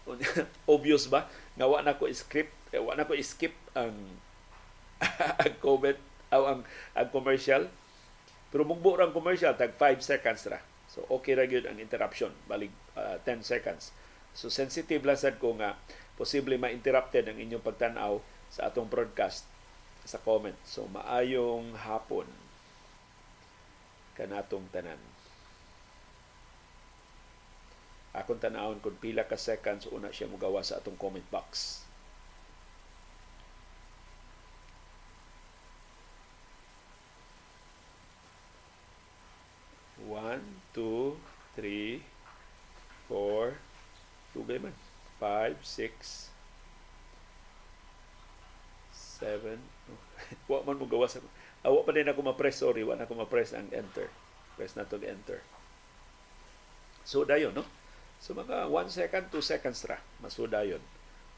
[0.10, 0.28] Unya,
[0.74, 1.30] obvious ba?
[1.56, 3.94] Nga wa na ko script eh, wala ko skip ang
[5.38, 6.00] ang comment
[6.32, 6.62] o ang,
[6.98, 7.68] ang commercial.
[8.52, 10.60] Pero mugbo ang commercial, tag 5 seconds ra.
[10.92, 12.36] So, okay ra gyud ang interruption.
[12.48, 13.96] Balik uh, 10 seconds.
[14.36, 15.80] So, sensitive lang sad ko nga
[16.16, 18.20] posible ma-interrupted ang inyong pagtanaw
[18.52, 19.48] sa atong broadcast
[20.06, 20.58] sa comment.
[20.66, 22.28] So maayong hapon
[24.18, 25.00] kanatong tanan.
[28.12, 31.82] Akong tanawon kung pila ka seconds una siya mugawa sa atong comment box.
[40.12, 40.44] One,
[40.76, 41.16] two,
[41.56, 42.04] three,
[43.08, 43.56] four,
[44.36, 44.74] Dugay man.
[45.20, 46.30] Five, six,
[48.92, 49.60] seven.
[50.52, 51.24] Wa man mo gawa sa...
[51.62, 52.82] Awa pa din ako ma-press, sorry.
[52.82, 54.10] Wa na ako ma-press ang enter.
[54.58, 55.46] Press na to enter.
[57.06, 57.66] So, dayon, no?
[58.22, 59.98] So, mga 1 second, 2 seconds ra.
[60.22, 60.82] Masuda yun.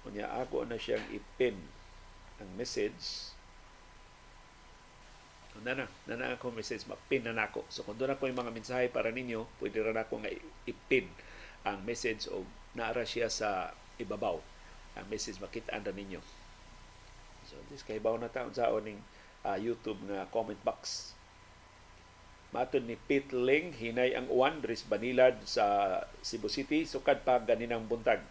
[0.03, 1.55] Kunya ako na siyang ipin
[2.43, 3.31] ang message.
[5.63, 7.63] Na na, na na ako message, mapin na nako.
[7.71, 10.31] So, kung doon ako yung mga mensahe para ninyo, pwede rin ako nga
[10.67, 11.07] ipin
[11.63, 12.43] ang message o
[12.75, 14.43] naara siya sa ibabaw.
[14.99, 16.42] Ang message makita na ninyo.
[17.53, 18.97] So this kay bawo na taon sa oning
[19.45, 21.13] uh, YouTube nga comment box.
[22.49, 27.85] Matod ni Pete Ling, hinay ang uwan dris Banilad sa Cebu City, sukad pa ganinang
[27.85, 28.21] buntag.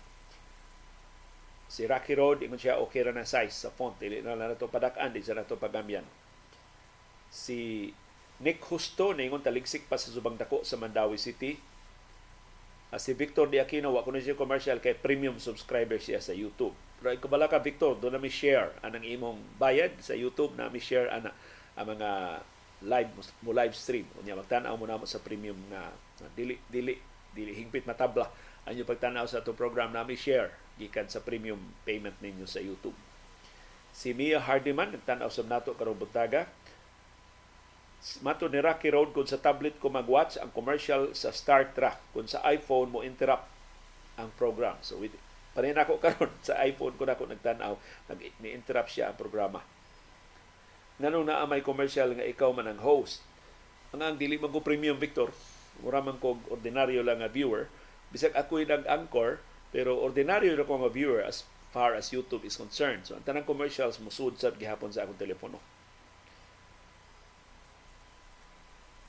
[1.67, 3.95] Si Rocky Road, ingon siya okay ra na size sa font.
[3.99, 6.07] Dili na na to padak-an, di sa na to pagamyan.
[7.35, 7.91] Si
[8.43, 11.72] Nick Husto, ingon taligsik pa sa subang dako sa Mandawi City
[13.01, 16.77] si Victor Di Aquino, wa ko na siya commercial kay premium subscriber siya sa YouTube.
[17.01, 20.69] Pero ko bala ka Victor, do na mi share anang imong bayad sa YouTube na
[20.69, 21.33] mi share ana
[21.73, 22.11] ang mga
[22.85, 24.05] live mo live stream.
[24.21, 25.89] Unya magtan-aw mo na mo sa premium na
[26.37, 26.99] dili dili
[27.33, 28.29] dili hingpit matabla
[28.63, 32.95] ang pagtan-aw sa to program na mi share gikan sa premium payment ninyo sa YouTube.
[33.93, 36.49] Si Mia Hardiman nagtan-aw sa nato karong buntaga
[38.27, 42.03] Mato ni Rocky Road kung sa tablet ko mag-watch ang commercial sa Star Trek.
[42.11, 43.47] Kung sa iPhone mo interrupt
[44.19, 44.75] ang program.
[44.83, 45.15] So with
[45.55, 47.79] parin ako karon sa iPhone ko na ako nagtanaw,
[48.11, 49.63] nag-interrupt siya ang programa.
[50.99, 53.23] Nganong naa may commercial nga ikaw man ang host.
[53.95, 55.31] Ang ang dili man ko premium Victor,
[55.79, 57.71] mura man ko ordinaryo lang nga viewer,
[58.11, 59.39] bisag ako nag anchor,
[59.71, 63.07] pero ordinaryo ra ko nga viewer as far as YouTube is concerned.
[63.07, 65.63] So ang tanang commercials mo sud sa gihapon sa akong telepono.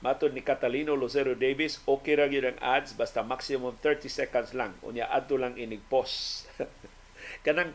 [0.04, 4.76] Matod ni Catalino Lucero Davis, okay ra gyud ang ads basta maximum 30 seconds lang.
[4.84, 6.44] Unya adto lang inig pause.
[7.46, 7.72] kanang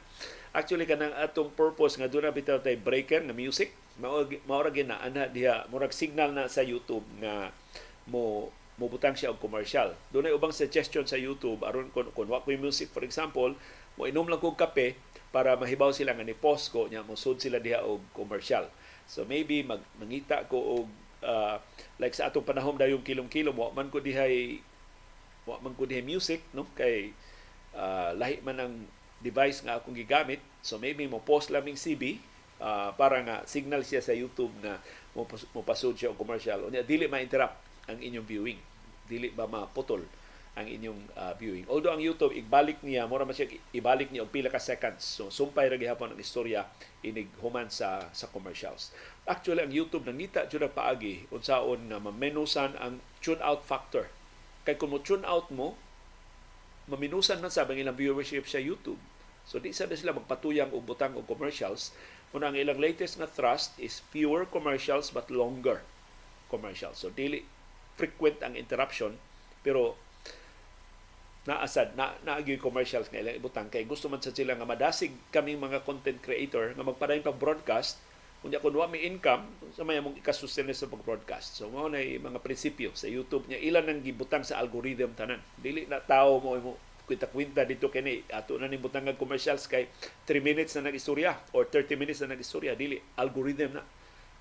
[0.53, 5.01] actually kanang atong purpose nga doon na bitaw tay breaker nga music mao ra na
[5.01, 7.49] ana diha murag signal na sa YouTube nga
[8.05, 9.97] mo mubutang siya og commercial.
[10.13, 13.57] Doon ay ubang suggestion sa YouTube aron kun kun wa music for example,
[13.97, 14.93] mo inom lang kog kape
[15.33, 18.69] para mahibaw sila nga ni post ko nya mo sila diha og commercial.
[19.09, 21.57] So maybe mag mangita ko og uh,
[21.97, 24.59] like sa atong panahon dayong kilom-kilom wa man ko dihay
[25.47, 26.67] wa man ko dihay music no?
[26.75, 27.11] Kay
[27.75, 28.73] uh, lahi man ang
[29.19, 30.39] device nga akong gigamit.
[30.63, 32.19] So maybe mo post laming CB
[32.59, 34.79] uh, para nga signal siya sa YouTube nga
[35.15, 36.67] mo, mo pasod siya og commercial.
[36.67, 38.59] Unya dili ma-interrupt ang inyong viewing.
[39.09, 40.05] Dili ba maputol
[40.57, 41.63] ang inyong uh, viewing.
[41.69, 45.05] Although ang YouTube ibalik niya, mura man siya ibalik niya og pila ka seconds.
[45.05, 46.65] So sumpay ra gihapon ang istorya
[47.05, 48.91] inig human sa sa commercials.
[49.29, 54.09] Actually ang YouTube nangita jud paagi unsaon nga mamenusan ang tune out factor.
[54.65, 55.79] Kay kung mo tune out mo,
[56.89, 58.99] maminusan man sa ilang viewership sa YouTube.
[59.45, 61.93] So di sa sila magpatuyang og butang og commercials.
[62.35, 65.81] Una ang ilang latest nga thrust is fewer commercials but longer
[66.51, 67.01] commercials.
[67.01, 67.45] So dili
[67.95, 69.17] frequent ang interruption
[69.63, 70.08] pero
[71.49, 75.57] naasad na naagi commercials nga ilang ibutang kay gusto man sa sila nga madasig kaming
[75.57, 77.97] mga content creator nga magpadayon pag broadcast
[78.39, 81.99] kunya kun wa may income sa may mong ikasustain sa pag broadcast so mao na
[81.99, 85.43] mga prinsipyo sa YouTube nya ilan nang gibutang sa algorithm tanan.
[85.59, 88.21] Dili na tao mo mo kwinta-kwinta dito kini.
[88.31, 89.89] Ato na ning butang commercials kay
[90.23, 92.79] 3 minutes na nagistorya or 30 minutes na nagistorya.
[92.79, 93.83] Dili algorithm na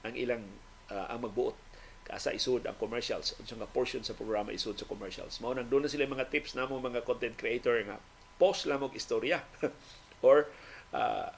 [0.07, 0.45] ang ilang
[0.93, 1.68] uh, ang magbuot
[2.09, 5.89] asa isud ang commercials unsa nga portion sa programa isud sa commercials mao nang na
[5.89, 8.01] sila mga tips namo mga content creator nga
[8.41, 9.45] post lang og istorya
[10.27, 10.49] or
[10.97, 11.29] uh,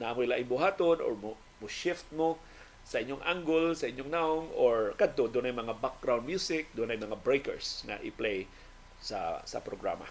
[0.00, 2.40] naamoy laing buhaton or mo, mo shift mo
[2.80, 6.98] sa inyong angle, sa inyong naong, or kadto, doon ay mga background music, doon ay
[6.98, 8.48] mga breakers na i-play
[8.98, 10.08] sa sa programa.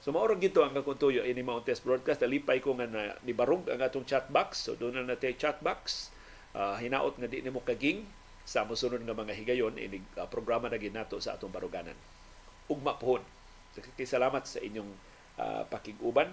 [0.00, 2.22] So maorang gito ang kakuntuyo ini Mount Test Broadcast.
[2.22, 4.70] Alipay ko nga na nibarog ang atong chat box.
[4.70, 6.14] So doon na natin chat box.
[6.54, 8.06] Uh, hinaot nga di nimo kaging
[8.46, 11.98] sa mosunod nga mga higayon inig uh, programa na ginato sa atong baruganan.
[12.70, 13.20] Ugma pohon.
[13.98, 14.90] Salamat sa inyong
[15.42, 16.30] uh, pakiguban.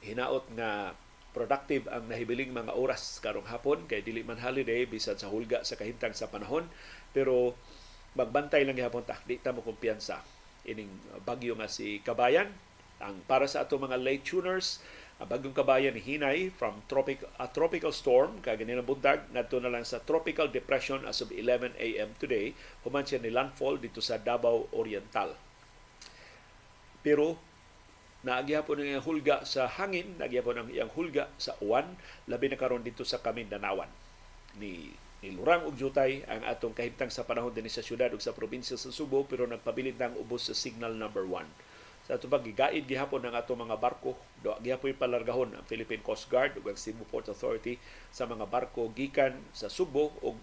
[0.00, 0.96] Hinaot nga
[1.30, 5.78] productive ang nahibiling mga oras karong hapon kay dili man holiday bisan sa hulga sa
[5.78, 6.66] kahintang sa panahon
[7.14, 7.54] pero
[8.18, 10.18] magbantay lang gihapon ta di ta mo kumpiyansa
[10.66, 10.90] ining
[11.22, 12.50] bagyo nga si Kabayan
[12.98, 14.82] ang para sa ato mga late tuners
[15.20, 19.68] Ang bagong kabayan ni Hinay from tropic, a tropical storm kag na buntag ngadto na
[19.68, 22.16] lang sa tropical depression as of 11 a.m.
[22.16, 25.36] today human siya ni landfall dito sa Davao Oriental.
[27.04, 27.36] Pero
[28.24, 31.84] naagyapon ang iyang hulga sa hangin, naagyapon ang iyang hulga sa uwan,
[32.24, 33.92] labi na karon dito sa Kamindanawan.
[34.56, 34.88] Ni
[35.20, 38.88] nilurang og jutay ang atong kahimtang sa panahon din sa syudad ug sa probinsya sa
[38.88, 41.69] Subo pero nagpabilin ng ubos sa signal number 1
[42.10, 46.26] sa ato pag gigaid gihapon ang ato mga barko do gihapon palargahon ang Philippine Coast
[46.26, 47.78] Guard ug ang Cebu Port Authority
[48.10, 50.34] sa mga barko gikan sa Subo ug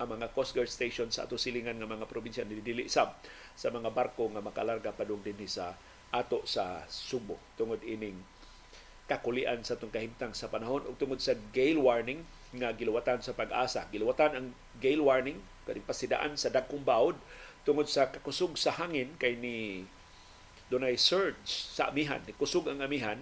[0.00, 3.20] ang mga Coast Guard station sa ato silingan nga mga probinsya ni dili sab
[3.52, 5.76] sa mga barko nga makalarga padung dinhi sa
[6.08, 8.16] ato sa Subo tungod ining
[9.04, 12.24] kakulian sa itong kahimtang sa panahon ug tungod sa gale warning
[12.56, 13.84] nga giluwatan sa pag-asa.
[13.92, 14.46] Giluwatan ang
[14.80, 15.36] gale warning
[15.68, 17.16] kani pasidaan sa dagkong bawod
[17.68, 19.84] tungod sa kakusog sa hangin kay ni
[20.68, 23.16] dunay surge sa amihan, kusog ang amihan,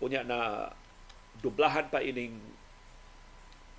[0.00, 0.72] unya na
[1.40, 2.36] dublahan pa ining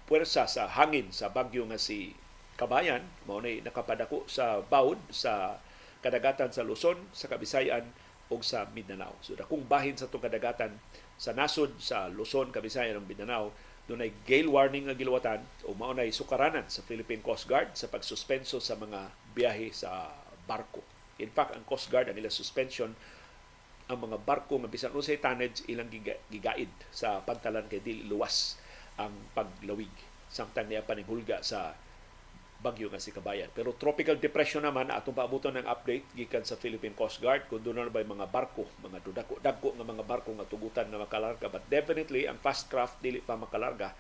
[0.08, 2.16] puwersa sa hangin sa bagyo nga si
[2.58, 5.62] Kabayan, mao nay nakapadako sa bawd sa
[6.02, 7.86] kadagatan sa Luzon, sa Kabisayan
[8.34, 9.14] ug sa Mindanao.
[9.22, 10.74] So dakong bahin sa itong kadagatan
[11.22, 13.54] sa nasod sa Luzon, Kabisayan ug Mindanao,
[13.86, 18.58] dunay gale warning nga giluwatan o mao nay sukaranan sa Philippine Coast Guard sa pagsuspenso
[18.58, 20.18] sa mga biyahe sa
[20.50, 20.97] barko.
[21.18, 22.94] In fact, ang Coast Guard ang ilang suspension
[23.88, 25.88] ang mga barko nga bisan unsay tonnage ilang
[26.28, 28.60] gigaid sa pantalan kay dili luwas
[29.00, 29.92] ang paglawig
[30.28, 31.72] samtang niya paningulga sa
[32.58, 33.54] bagyo nga si Kabayan.
[33.54, 37.86] Pero tropical depression naman atong paabuton ng update gikan sa Philippine Coast Guard kung doon
[37.86, 41.48] na ba mga barko, mga dudako, dagko nga mga barko nga tugutan na makalarga.
[41.48, 43.94] But definitely, ang fast craft dili pa makalarga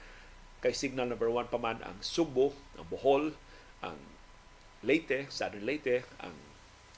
[0.58, 3.30] kay signal number one pa man ang Subo, ang Bohol,
[3.86, 3.98] ang
[4.82, 6.34] Leyte, Southern Leyte, ang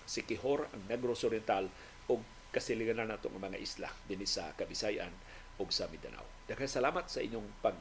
[0.09, 1.69] Sikihor, ang Negros Oriental,
[2.09, 2.17] o
[2.49, 5.13] kasilinganan nato nga mga isla dinhi sa Kabisayan
[5.61, 6.25] ug sa Mindanao.
[6.49, 7.77] Daghang salamat sa inyong pag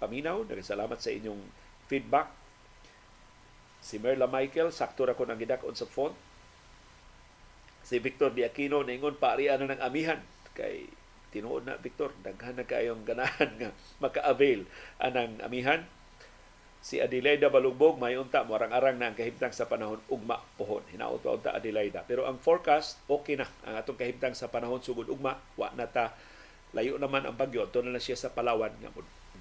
[0.00, 1.42] paminaw, daghang salamat sa inyong
[1.84, 2.32] feedback.
[3.84, 6.16] Si Merla Michael, sakto ra ko nang gidakon sa font.
[7.84, 10.20] Si Victor Di Aquino, ningon paarian na ng amihan.
[10.56, 10.88] Kay
[11.30, 14.64] tinuod na, Victor, daghan na kayong ganahan nga maka-avail
[14.96, 15.84] anang amihan.
[16.80, 20.80] Si Adelaida Balugbog, may unta, marang-arang na ang kahimtang sa panahon, ugma pohon.
[20.88, 22.00] Hinaot pa unta Adelaida.
[22.08, 23.44] Pero ang forecast, okay na.
[23.68, 26.16] Ang atong kahimtang sa panahon, sugod ugma, wa na ta.
[26.72, 27.68] Layo naman ang bagyo.
[27.68, 28.72] Ito na, siya sa Palawan.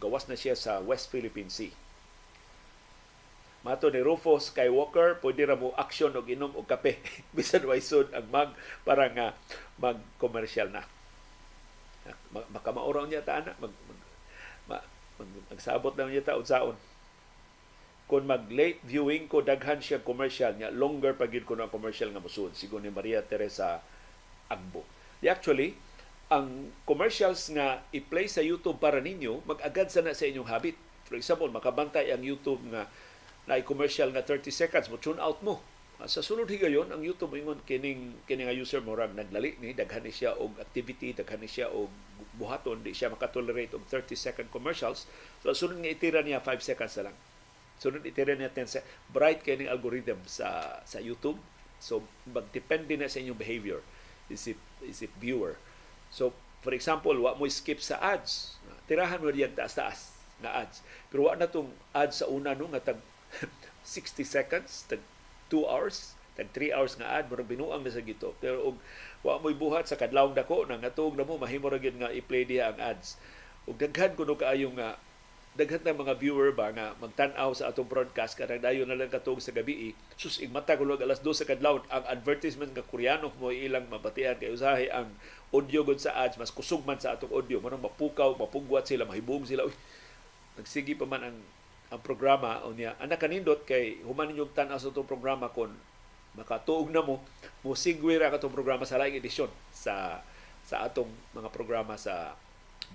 [0.04, 1.72] Gawas na siya sa West Philippine Sea.
[3.64, 7.00] Mato ni Rufo Skywalker, pwede ra mo action og inom og kape.
[7.36, 8.56] Bisan way sud ang mag
[8.88, 9.36] para nga
[9.76, 10.88] mag-commercial na.
[12.32, 14.00] Makamauraw niya ta ana mag, mag,
[14.72, 14.84] mag,
[15.20, 16.80] mag, magsabot na niya ta unsaon
[18.10, 20.74] kung mag late viewing ko daghan siya commercial niya.
[20.74, 23.86] Longer pa gid ko na commercial nga musuod sigon ni Maria Teresa
[24.50, 24.82] Agbo.
[25.22, 25.78] Di actually
[26.34, 30.74] ang commercials nga i-play sa YouTube para ninyo mag-agad sana sa inyong habit.
[31.06, 32.90] For example makabantay ang YouTube nga
[33.46, 35.62] na commercial nga 30 seconds mo tune out mo.
[36.10, 40.10] Sa sunod higayon ang YouTube ingon kining kining user mo rag naglali ni daghan ni
[40.10, 41.94] siya og activity daghan ni siya og
[42.42, 45.06] buhaton di siya makatolerate og 30 second commercials.
[45.46, 47.18] So sunod nga itira niya 5 seconds na lang
[47.80, 48.84] Sunod itira 10 seconds.
[49.10, 51.40] Bright kay ning algorithm sa sa YouTube.
[51.80, 53.80] So magdepende na sa inyong behavior.
[54.28, 55.56] Isip isip viewer.
[56.12, 58.60] So for example, wa mo skip sa ads.
[58.86, 60.84] Tirahan mo diyan taas-taas na ads.
[61.08, 63.00] Pero wa na tong ads sa una no nga tag
[63.88, 65.00] 60 seconds, tag
[65.48, 68.36] 2 hours, tag 3 hours nga ad, murag binuang na sa gito.
[68.44, 68.78] Pero og
[69.24, 72.76] wa mo'y buhat sa kadlawng dako nang atog na mo mahimo ra nga i-play diha
[72.76, 73.16] ang ads.
[73.68, 75.00] Ug daghan kuno kaayo nga
[75.60, 79.44] daghan na mga viewer ba nga magtan-aw sa atong broadcast kanang dayon na lang katong
[79.44, 83.52] sa gabi sus ig mata kulog alas 2 sa kadlawon ang advertisement nga Koreano mo
[83.52, 85.12] ilang mabatian kay usahay ang
[85.52, 89.44] audio gud sa ads mas kusog man sa atong audio manong mapukaw mapugwat sila mahibong
[89.44, 89.68] sila.
[89.68, 89.76] Uy
[90.56, 91.38] nagsigi pa man ang
[91.92, 95.76] ang programa o niya anak kanindot kay human ninyong tan-aw sa atong programa kon
[96.40, 97.20] makatuog na mo
[97.66, 100.24] mo sigwe ra katong programa sa laing edisyon sa
[100.64, 102.38] sa atong mga programa sa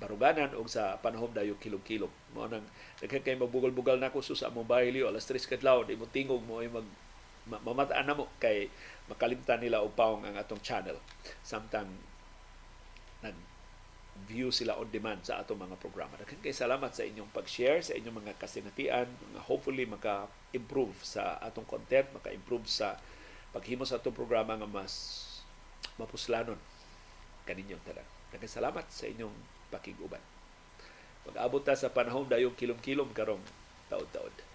[0.03, 2.11] baruganan o sa panahon dayo kilog-kilog.
[2.35, 2.67] Mo nang
[2.99, 6.71] daghan magbugal-bugal na ko sa mobile yo alas 3 kadlaw di mo tingog mo ay
[6.71, 6.87] mag
[7.45, 8.73] mamataan na mo kay
[9.07, 10.97] makalimtan nila og paong ang atong channel
[11.45, 11.93] samtang
[13.21, 13.37] nag
[14.25, 16.15] view sila on demand sa atong mga programa.
[16.17, 21.67] Daghan kay salamat sa inyong pag-share, sa inyong mga kasinatian, nga hopefully maka-improve sa atong
[21.67, 22.97] content, maka-improve sa
[23.51, 25.27] paghimo sa atong programa nga mas
[25.99, 26.57] mapuslanon
[27.45, 28.07] kaninyong tanan.
[28.31, 29.35] Daghan salamat sa inyong
[29.75, 30.23] pakiguban.
[31.27, 33.43] Pag-abot ta sa panahon dayong kilom-kilom karong
[33.91, 34.54] taod-taod.